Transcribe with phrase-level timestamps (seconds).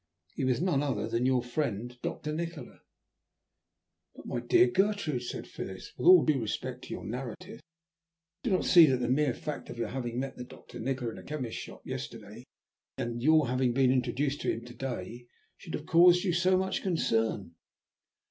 [0.33, 2.79] He was none other than your friend, Doctor Nikola."
[4.15, 7.59] "But, my dear Gertrude," said Phyllis, "with all due respect to your narrative,
[8.43, 11.17] I do not see that the mere fact of your having met Doctor Nikola in
[11.19, 12.45] a chemist's shop yesterday,
[12.97, 16.81] and your having been introduced to him to day, should have caused you so much
[16.81, 17.53] concern."